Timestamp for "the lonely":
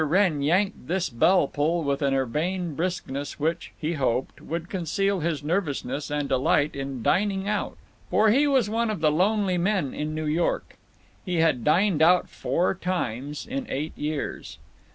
9.01-9.59